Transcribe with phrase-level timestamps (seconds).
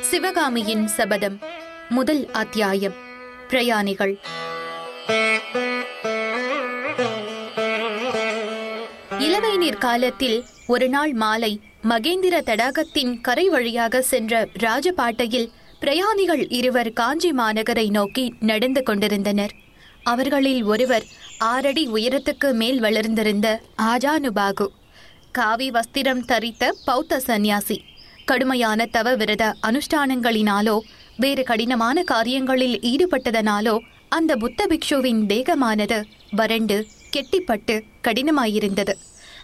[0.00, 1.38] சிவகாமியின் சபதம்
[1.88, 2.92] முதல் அத்தியாயம்
[3.48, 4.18] பிரயாணிகள்.
[9.18, 15.50] இளவேநீர் காலத்தில் ஒரு நாள் மாலை மகேந்திர தடாகத்தின் கரை வழியாக சென்ற ராஜபாட்டையில்
[15.80, 19.50] பிரயாணிகள் இருவர் காஞ்சி மாநகரை நோக்கி நடந்து கொண்டிருந்தனர்.
[20.02, 21.04] அவர்களில் ஒருவர்
[21.38, 24.66] ஆறடி உயரத்துக்கு மேல் வளர்ந்திருந்த ஆஜானுபாகு.
[25.36, 27.82] காவி வஸ்திரம் தரித்த பௌத்த சந்நியாசி.
[28.24, 30.78] கடுமையான தவ விரத அனுஷ்டானங்களினாலோ
[31.16, 38.92] வேறு கடினமான காரியங்களில் ஈடுபட்டதனாலோ அந்த புத்த பிக்ஷுவின் தேகமானது வறண்டு கெட்டிப்பட்டு கடினமாயிருந்தது.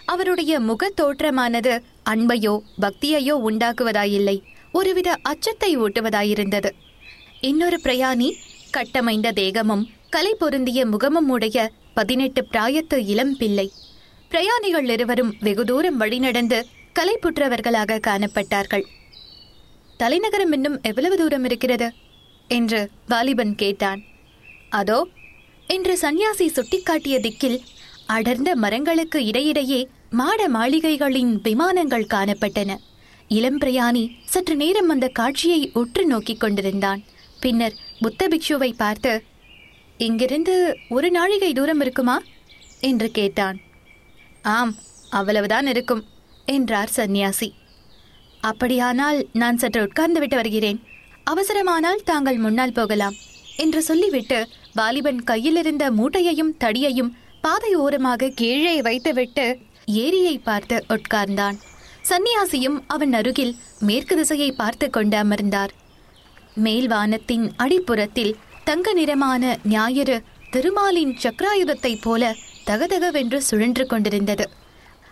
[0.04, 6.70] அவருடைய முகத் தோற்றமானது அன்பையோ பக்தியையோ உண்டாக்குவதாயில்லை ஒருவித அச்சத்தை ஊட்டுவதாயிருந்தது.
[7.40, 8.32] இன்னொரு பிரயாணி
[8.72, 13.70] கட்டமைந்த தேகமும் கலை பொருந்திய முகமும் உடைய பதினெட்டு பிராயத்து இளம் பிள்ளை
[14.32, 16.64] பிரயாணிகள் இருவரும் வெகு தூரம் வழிநடந்து
[16.94, 18.84] கலைப்புற்றவர்களாக காணப்பட்டார்கள்.
[19.96, 21.92] தலைநகரம் இன்னும் எவ்வளவு தூரம் இருக்கிறது?
[22.48, 24.00] என்று வாலிபன் கேட்டான்.
[24.70, 25.06] அதோ
[25.66, 27.58] என்று சந்நியாசி சுட்டிக்காட்டிய திக்கில்
[28.06, 32.76] அடர்ந்த மரங்களுக்கு இடையிடையே மாட மாளிகைகளின் விமானங்கள் காணப்பட்டன.
[33.28, 37.02] இளம் பிரயாணி சற்று நேரம் அந்த காட்சியை உற்று நோக்கிக் கொண்டிருந்தான்.
[37.40, 39.22] பின்னர் புத்த பிக்ஷுவை பார்த்து
[39.98, 42.22] இங்கிருந்து ஒரு நாழிகை தூரம் இருக்குமா?
[42.80, 43.60] என்று கேட்டான்.
[44.42, 44.74] ஆம்
[45.10, 46.04] அவ்வளவுதான் இருக்கும்
[46.46, 47.54] என்றார் சந்நியாசி.
[48.40, 50.82] அப்படியானால் நான் சற்று உட்கார்ந்து விட்டு வருகிறேன்.
[51.30, 53.14] அவசரமானால் தாங்கள் முன்னால் போகலாம்
[53.56, 61.58] என்று சொல்லிவிட்டு வாலிபன் கையிலிருந்த மூட்டையையும் தடியையும் பாதை ஓரமாக கீழே வைத்துவிட்டு ஏரியை பார்த்து உட்கார்ந்தான்.
[62.08, 65.72] சந்நியாசியும் அவன் அருகில் மேற்கு திசையை பார்த்து கொண்டு அமர்ந்தார்.
[66.54, 72.34] மேல் வானத்தின் அடிப்புறத்தில் தங்க நிறமான ஞாயிறு திருமாலின் சக்கராயுதத்தைப் போல
[72.66, 74.50] தகதகவென்று சுழன்று கொண்டிருந்தது.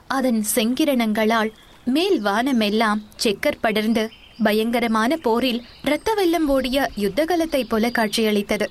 [0.06, 1.50] அதன் செங்கிரணங்களால்
[1.84, 4.10] மேல் வானமெல்லாம் செக்கர் படர்ந்து
[4.42, 8.70] பயங்கரமான போரில் இரத்த வெள்ளம் ஓடிய யுத்தகலத்தைப் போல காட்சியளித்தது.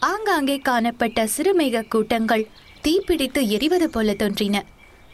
[0.00, 2.48] ஆங்காங்கே காணப்பட்ட சிறுமேக கூட்டங்கள்
[2.82, 4.64] தீப்பிடித்து எரிவது போல தோன்றின.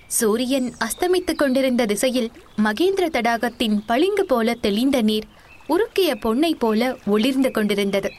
[0.07, 2.31] சூரியன் அஸ்தமித்துக் கொண்டிருந்த திசையில்
[2.65, 5.27] மகேந்திர தடாகத்தின் பளிங்கு போல தெளிந்த நீர்
[5.69, 8.11] உருக்கிய பொன்னை போல ஒளிர்ந்து கொண்டிருந்தது.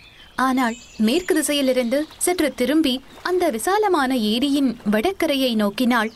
[0.46, 6.12] ஆனால் மேற்கு திசையிலிருந்து சற்று திரும்பி அந்த விசாலமான ஏரியின் வடக்கரையை நோக்கினால்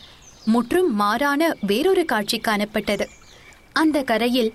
[0.46, 3.06] முற்றும் மாறான வேறொரு காட்சி காணப்பட்டது.
[3.74, 4.52] அந்த கரையில்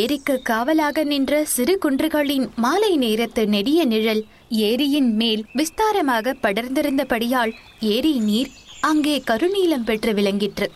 [0.00, 4.22] ஏரிக்கு காவலாக நின்ற சிறு குன்றுகளின் மாலை நேரத்து நெடிய நிழல்
[4.68, 7.52] ஏரியின் மேல் விஸ்தாரமாக படர்ந்திருந்தபடியால்
[7.94, 8.50] ஏரி நீர்
[8.80, 10.68] அங்கே கருநீலம் பெற்று விளங்கிற்று.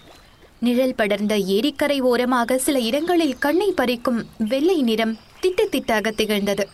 [0.59, 6.65] நிழல் படர்ந்த ஏரிக்கரை ஓரமாக சில இடங்களில் கண்ணை பறிக்கும் வெள்ளை நிறம் திட்டு திட்டாக திகழ்ந்தது.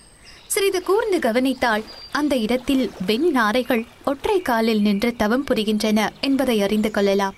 [0.48, 7.34] சிறிது கூர்ந்து கவனித்தால் அந்த இடத்தில் வெண் நாரைகள் ஒற்றை காலில் நின்று தவம் புரிகின்றன என்பதை அறிந்து கொள்ளலாம்.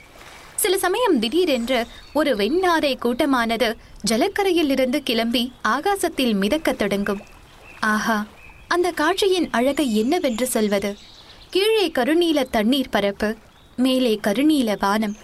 [0.57, 3.77] சில சமயம் திடீரென்று ஒரு வெண்ணாரை கூட்டமானது
[4.11, 7.21] ஜலக்கரையில் இருந்து கிளம்பி ஆகாசத்தில் மிதக்கத் தொடங்கும்.
[7.81, 8.27] ஆஹா
[8.69, 10.97] அந்த காட்சியின் அழகை என்னவென்று சொல்வது?
[11.51, 13.37] கீழே கருநீல தண்ணீர் பரப்பு
[13.77, 15.17] மேலே கருநீல வானம்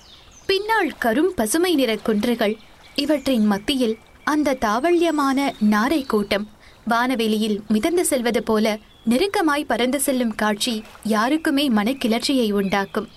[0.47, 2.57] பின்னால் கரும் பசுமை நிற குன்றுகள்
[2.95, 6.49] இவற்றின் மத்தியில் அந்த தாவல்யமான நாரை கூட்டம்.
[6.91, 8.79] வானவெளியில் மிதந்து செல்வது போல
[9.11, 13.09] நெருக்கமாய் பறந்து செல்லும் காட்சி யாருக்குமே மனக்கிளர்ச்சியை உண்டாக்கும்.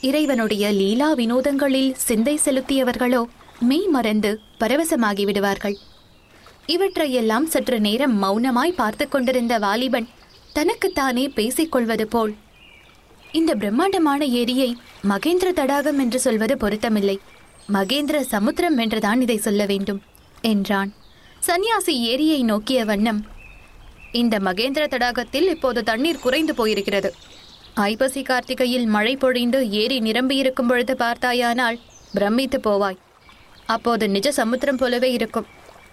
[0.00, 3.22] இறைவனுடைய லீலா வினோதங்களில் சிந்தை செலுத்தியவர்களோ
[3.60, 5.76] மெய் மறந்து பரவசமாகி விடுவார்கள்.
[6.66, 10.08] இவற்றையெல்லாம் சற்று நேரம் மௌனமாய் பார்த்து கொண்டிருந்த வாலிபன்
[10.52, 12.32] தனக்குத்தானே பேசிக்கொள்வது போல்
[13.32, 14.70] இந்த பிரம்மாண்டமான ஏரியை
[15.08, 17.16] மகேந்திர தடாகம் என்று சொல்வது பொருத்தமில்லை.
[17.72, 20.00] மகேந்திர சமுத்திரம் என்றுதான் இதை சொல்ல வேண்டும்
[20.40, 20.90] என்றான்.
[21.40, 23.26] சந்நியாசி ஏரியை நோக்கிய வண்ணம்.
[24.12, 27.10] இந்த மகேந்திர தடாகத்தில் இப்போது தண்ணீர் குறைந்து போயிருக்கிறது.
[27.74, 31.80] ஐப்பசி கார்த்திகையில் மழை பொழிந்து ஏரி நிரம்பியிருக்கும் பொழுது பார்த்தாயானால்
[32.12, 32.98] பிரமித்து போவாய்.
[33.66, 35.46] அப்போது நிஜ சமுத்திரம் போலவே இருக்கும்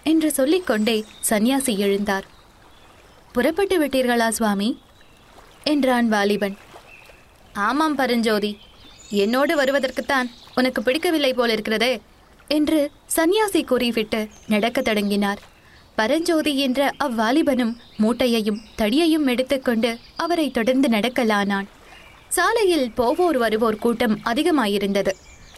[0.04, 2.22] என்று சொல்லிக்கொண்டே சந்நியாசி எழுந்தார்.
[3.32, 4.80] புறப்பட்டு விட்டீர்களா சுவாமி?
[5.64, 6.56] என்றான் வாலிபன்.
[7.52, 8.58] ஆமாம் பரஞ்சோதி.
[9.10, 12.00] என்னோடு வருவதற்குத்தான் உனக்கு பிடிக்கவில்லை போலிருக்கிறதே.
[12.48, 15.40] என்று சந்நியாசி கூறிவிட்டு நடக்கத் தொடங்கினார்.
[15.94, 21.66] பரஞ்சோதி என்ற அவ்வாலிபனும் மூட்டையையும் தடியையும் எடுத்துக்கொண்டு அவரை தொடர்ந்து நடக்கலானான்.
[22.28, 25.08] சாலையில் போவோர் வருவோர் கூட்டம் அதிகமாயிருந்தது.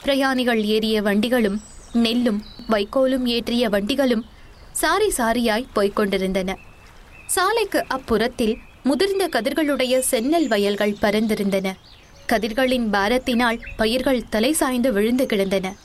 [0.02, 1.60] பிரயாணிகள் ஏறிய வண்டிகளும்
[1.92, 4.24] நெல்லும் வைக்கோலும் ஏற்றிய வண்டிகளும்
[4.72, 6.54] சாரி சாரியாய் போய்கொண்டிருந்தன
[7.26, 11.72] சாலைக்கு அப்புறத்தில் முதிர்ந்த கதிர்களுடைய சென்னல் வயல்கள் பரந்திருந்தன
[12.26, 15.76] கதிர்களின் பாரத்தினால் பயிர்கள் தலை சாய்ந்து விழுந்து கிடந்தன.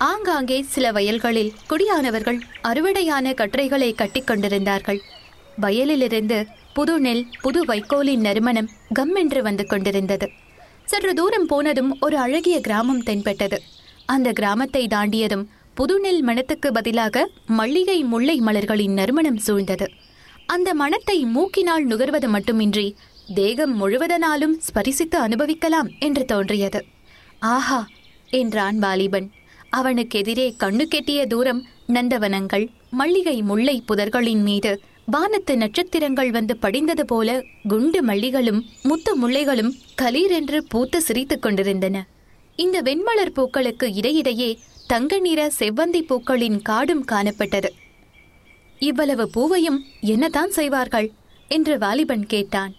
[0.00, 5.00] ஆங்காங்கே சில வயல்களில் குடியானவர்கள் அறுவடையான கற்றைகளை கட்டிக்கொண்டிருந்தார்கள்
[5.58, 6.38] வயலிலிருந்து
[6.74, 10.26] புது நெல் புது வைக்கோலின் நறுமணம் கம்மென்று வந்து கொண்டிருந்தது.
[10.88, 13.58] சற்று தூரம் போனதும் ஒரு அழகிய கிராமம் தென்பட்டது.
[14.06, 19.86] அந்த கிராமத்தை தாண்டியதும் புது நெல் மணத்துக்கு பதிலாக மல்லிகை முல்லை மலர்களின் நறுமணம் சூழ்ந்தது.
[20.46, 22.86] அந்த மணத்தை மூக்கினால் நுகர்வது மட்டுமின்றி
[23.34, 26.80] தேகம் முழுவதனாலும் ஸ்பரிசித்து அனுபவிக்கலாம் என்று தோன்றியது.
[27.46, 27.80] ஆஹா!
[28.30, 29.28] என்றான் வாலிபன்.
[29.70, 37.44] அவனுக்கு எதிரே கண்ணு கெட்டிய தூரம் நந்தவனங்கள் மல்லிகை முல்லை புதர்களின் மீது வானத்து நட்சத்திரங்கள் வந்து படிந்தது போல
[37.68, 39.72] குண்டு மல்லிகளும் முத்து முல்லைகளும்
[40.02, 42.06] கலீரென்று பூத்து சிரித்துக் கொண்டிருந்தன.
[42.56, 47.66] இந்த வெண்மலர் பூக்களுக்கு இடையிடையே தங்க நிற செவ்வந்தி பூக்களின் காடும் காணப்பட்டது.
[48.78, 51.10] இவ்வளவு பூவையும் என்னதான் செய்வார்கள்?
[51.48, 52.74] என்று வாலிபன் கேட்டான்.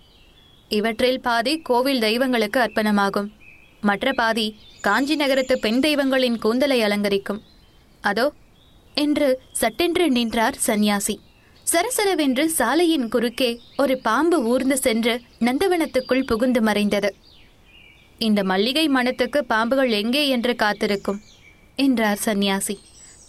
[0.69, 3.27] இவற்றில் பாதி கோவில் தெய்வங்களுக்கு அர்ப்பணமாகும்.
[3.81, 7.41] மற்ற பாதி காஞ்சி நகரத்து பெண் தெய்வங்களின் கூந்தலை அலங்கரிக்கும்.
[8.01, 8.33] அதோ
[8.93, 11.19] என்று சட்டென்று நின்றார் சந்நியாசி.
[11.71, 17.15] சரசரவென்று சாலையின் குறுக்கே ஒரு பாம்பு ஊர்ந்து சென்று நந்தவனத்துக்குள் புகுந்து மறைந்தது.
[18.17, 21.19] இந்த மல்லிகை மனத்துக்கு பாம்புகள் எங்கே என்று காத்திருக்கும்?
[21.75, 22.79] என்றார் சந்நியாசி.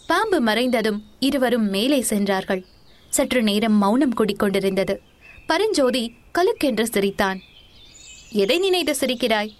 [0.07, 2.65] பாம்பு மறைந்ததும் இருவரும் மேலே சென்றார்கள்.
[3.09, 4.95] சற்று நேரம் மௌனம் குடிக்கொண்டிருந்தது.
[5.47, 7.39] பரஞ்சோதி கலுக்கென்று சிரித்தான்.
[8.31, 9.51] எதை நினைத்து சிரிக்கிறாய்?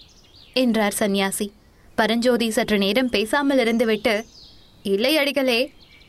[0.54, 1.52] என்றார் சந்நியாசி
[1.96, 4.24] பரஞ்சோதி சற்று நேரம் பேசாமல் இருந்துவிட்டு
[4.84, 5.60] இல்லை அடிகளே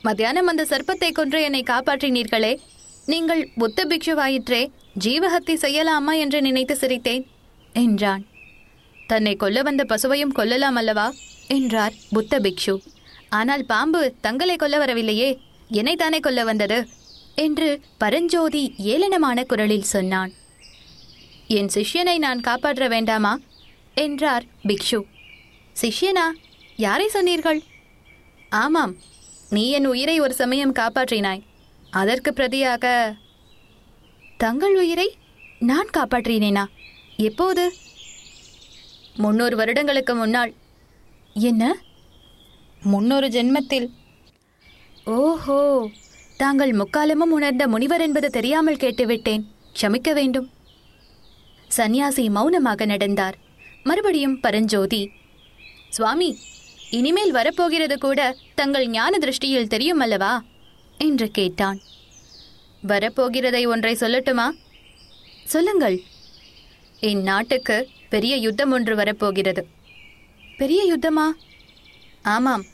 [0.02, 2.58] மத்தியானம் அந்த சர்ப்பத்தை கொன்று என்னை காப்பாற்றினீர்களே.
[3.06, 4.70] நீங்கள் புத்த பிக்ஷுவாயிற்றே
[5.04, 7.24] ஜீவஹத்தி செய்யலாமா என்று நினைத்து சிரித்தேன்
[7.72, 8.24] என்றான்.
[9.06, 11.12] தன்னை கொல்ல வந்த பசுவையும் கொல்லலாம் அல்லவா?
[11.48, 12.74] என்றார் புத்த பிக்ஷு.
[13.28, 16.88] ஆனால் பாம்பு தங்களை கொல்ல வரவில்லையே என்னை தானே கொல்ல வந்தது?
[17.34, 20.32] என்று பரஞ்சோதி ஏளனமான குரலில் சொன்னான்.
[21.46, 23.38] என் சிஷ்யனை நான் காப்பாற்ற வேண்டாமா?
[23.94, 25.00] என்றார் பிக்ஷு.
[25.80, 26.26] சிஷ்யனா
[26.76, 27.62] யாரை சொன்னீர்கள்?
[28.50, 28.96] ஆமாம்
[29.50, 31.42] நீ என் உயிரை ஒரு சமயம் காப்பாற்றினாய்.
[31.90, 33.14] அதற்கு பிரதியாக
[34.36, 35.16] தங்கள் உயிரை
[35.58, 36.64] நான் காப்பாற்றினேனா?
[37.16, 37.72] எப்போது?
[39.16, 40.52] முன்னூறு வருடங்களுக்கு முன்னால்.
[41.34, 41.76] என்ன?
[42.80, 43.88] முன்னொரு ஜென்மத்தில்.
[45.04, 45.88] ஓஹோ
[46.36, 49.42] தாங்கள் முக்காலமும் உணர்ந்த முனிவர் என்பது தெரியாமல் கேட்டுவிட்டேன்.
[49.80, 50.50] க்ஷமிக்க வேண்டும்.
[51.68, 53.36] சந்நியாசி மௌனமாக நடந்தார்.
[53.84, 55.10] மறுபடியும் பரஞ்சோதி
[55.88, 56.38] சுவாமி
[56.90, 60.44] இனிமேல் வரப்போகிறது கூட தங்கள் ஞான திருஷ்டியில் தெரியும் அல்லவா?
[60.98, 61.80] என்று கேட்டான்.
[62.88, 64.50] வரப்போகிறதை ஒன்றை சொல்லட்டுமா?
[65.44, 66.00] சொல்லுங்கள்.
[67.00, 69.66] என் நாட்டுக்கு பெரிய யுத்தம் ஒன்று வரப்போகிறது.
[70.56, 71.26] பெரிய யுத்தமா?
[72.22, 72.64] ஆமாம்.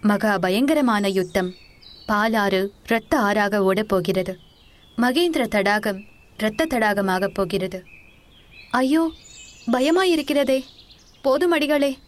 [0.00, 1.54] மகா பயங்கரமான யுத்தம்.
[2.08, 4.34] பாலாறு இரத்த ஆறாக ஓடப்போகிறது.
[4.96, 6.04] மகேந்திர தடாகம்
[6.38, 7.84] இரத்த தடாகமாகப் போகிறது.
[8.70, 9.12] ஐயோ
[9.66, 10.64] பயமாயிருக்கிறதே.
[11.22, 11.98] போதும் அடிகளே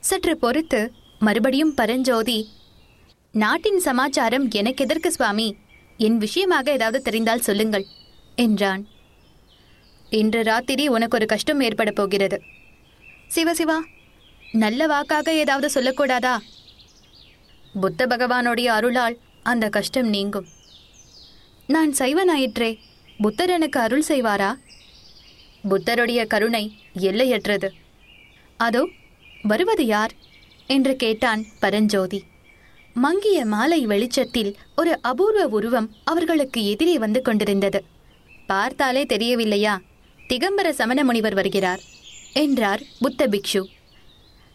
[0.00, 2.48] சற்று பொறுத்து மறுபடியும் பரஞ்சோதி
[3.32, 5.56] நாட்டின் சமாச்சாரம் எனக்கு எதற்கு சுவாமி?
[5.96, 7.86] என் விஷயமாக ஏதாவது தெரிந்தால் சொல்லுங்கள்
[8.36, 8.86] என்றான்.
[10.10, 12.42] இன்று ராத்திரி உனக்கு ஒரு கஷ்டம் ஏற்பட போகிறது.
[13.34, 13.78] சிவசிவா
[14.52, 16.38] நல்ல வாக்காக ஏதாவது சொல்லக்கூடாதா?
[17.80, 20.46] புத்த பகவானுடைய அருளால் அந்த கஷ்டம் நீங்கும்.
[21.66, 22.78] நான் சைவனாயிற்றே
[23.18, 24.54] புத்தர் எனக்கு அருள் செய்வாரா?
[25.68, 27.72] புத்தருடைய கருணை எல்லையற்றது.
[28.56, 28.88] அதோ
[29.42, 30.12] வருவது யார்?
[30.66, 32.24] என்று கேட்டான் பரஞ்சோதி.
[32.94, 37.84] மங்கிய மாலை வெளிச்சத்தில் ஒரு அபூர்வ உருவம் அவர்களுக்கு எதிரே வந்து கொண்டிருந்தது.
[38.46, 39.80] பார்த்தாலே தெரியவில்லையா?
[40.28, 41.80] திகம்பர சமண முனிவர் வருகிறார்
[42.32, 43.64] என்றார் புத்த பிக்ஷு.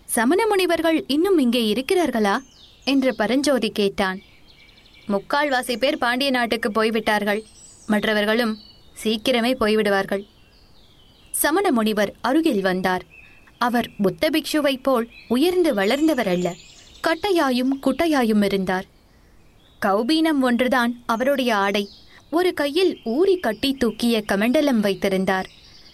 [0.06, 2.40] சமண முனிவர்கள் இன்னும் இங்கே இருக்கிறார்களா?
[2.86, 4.22] என்று பரஞ்சோதி கேட்டான்.
[5.08, 7.44] முக்கால்வாசி பேர் பாண்டிய நாட்டுக்கு போய்விட்டார்கள்.
[7.88, 8.58] மற்றவர்களும்
[9.03, 10.34] சீக்கிரமே போய்விடுவார்கள்.
[11.42, 13.04] சமண முனிவர் அருகில் வந்தார்.
[13.58, 16.48] அவர் புத்த பிக்ஷுவைப் போல் உயர்ந்து வளர்ந்தவர் அல்ல
[17.04, 18.86] கட்டையாயும் குட்டையாயும் இருந்தார்.
[19.82, 21.84] கௌபீனம் ஒன்றுதான் அவருடைய ஆடை.
[22.32, 25.48] ஒரு கையில் ஊறி கட்டி தூக்கிய கமண்டலம் வைத்திருந்தார்.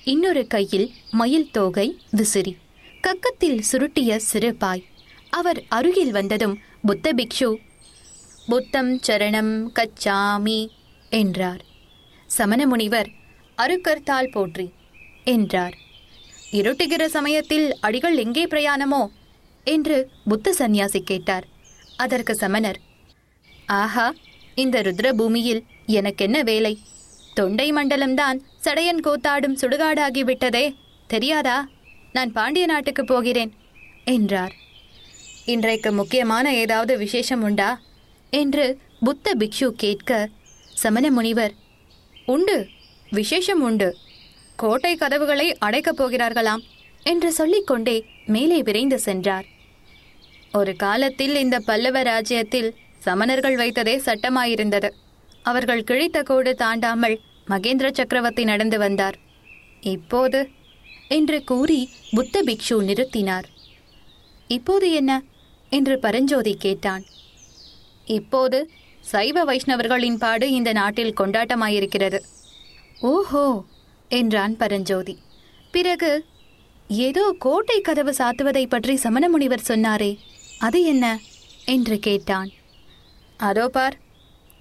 [0.03, 2.53] இன்னொரு கையில் மயில் தோகை விசிறி.
[3.01, 4.85] கக்கத்தில் சுருட்டிய சிறு பாய்.
[5.29, 6.55] அவர் அருகில் வந்ததும்
[6.85, 7.49] புத்த பிக்ஷு
[8.47, 10.59] புத்தம் சரணம் கச்சாமி
[11.09, 11.61] என்றார்.
[12.27, 13.09] சமண முனிவர்
[13.57, 14.65] அருக்கர்த்தால் போற்றி
[15.23, 15.73] என்றார்.
[16.51, 19.07] இருட்டுகிற சமயத்தில் அடிகள் எங்கே பிரயாணமோ?
[19.63, 21.45] என்று புத்த சந்நியாசி கேட்டார்.
[21.97, 22.79] அதற்கு சமணர்
[23.65, 24.13] ஆஹா
[24.55, 26.79] இந்த ருத்ர பூமியில் எனக்கென்ன வேலை?
[27.33, 30.75] தொண்டை மண்டலம்தான் சடையன் கோத்தாடும் சுடுகாடாகிவிட்டதே
[31.07, 31.67] தெரியாதா?
[32.13, 33.53] நான் பாண்டிய நாட்டுக்கு போகிறேன்
[34.05, 34.53] என்றார்.
[35.45, 37.81] இன்றைக்கு முக்கியமான ஏதாவது விசேஷம் உண்டா?
[38.29, 40.29] என்று புத்த பிக்ஷு கேட்க
[40.73, 41.53] சமண முனிவர்.
[42.25, 42.67] உண்டு
[43.09, 43.97] விசேஷம் உண்டு.
[44.61, 46.63] கோட்டை கதவுகளை அடைக்கப் போகிறார்களாம்
[47.03, 49.45] என்று சொல்லிக்கொண்டே மேலே விரைந்து சென்றார்.
[50.53, 52.75] ஒரு காலத்தில் இந்த பல்லவ ராஜ்யத்தில்
[53.05, 54.89] சமணர்கள் வைத்ததே சட்டமாயிருந்தது.
[55.43, 59.17] அவர்கள் கிழித்த கோடு தாண்டாமல் மகேந்திர சக்கரவர்த்தி நடந்து வந்தார்.
[59.81, 60.49] இப்போது
[61.07, 63.43] என்று கூறி புத்த பிக்ஷு நிறுத்தினார்.
[64.47, 65.21] இப்போது என்ன?
[65.69, 67.03] என்று பரஞ்சோதி கேட்டான்.
[68.05, 68.69] இப்போது
[69.01, 72.19] சைவ வைஷ்ணவர்களின் பாடு இந்த நாட்டில் கொண்டாட்டமாயிருக்கிறது.
[72.99, 73.65] ஓஹோ!
[74.11, 75.15] என்றான் பரஞ்சோதி.
[75.71, 76.11] பிறகு
[76.87, 80.11] ஏதோ கோட்டை கதவு சாத்துவதை பற்றி சமண முனிவர் சொன்னாரே
[80.59, 81.05] அது என்ன?
[81.65, 82.49] என்று கேட்டான்.
[83.37, 83.95] அதோ பார்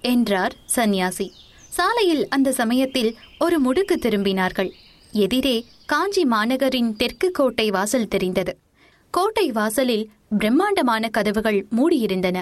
[0.01, 1.27] என்றார் சந்நியாசி.
[1.67, 4.71] சாலையில் அந்த சமயத்தில் ஒரு முடுக்கு திரும்பினார்கள்.
[5.11, 8.53] எதிரே காஞ்சி மாநகரின் தெற்கு கோட்டை வாசல் தெரிந்தது.
[9.13, 10.05] கோட்டை வாசலில்
[10.37, 12.37] பிரம்மாண்டமான கதவுகள் மூடியிருந்தன.